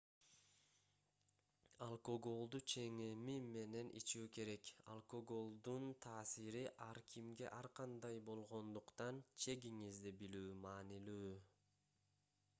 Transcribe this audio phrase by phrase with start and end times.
[1.87, 11.31] алкоголду ченеми менен ичүү керек алкоголдун таасири ар кимге ар кандай болгондуктан чегиңизди билүү маанилүү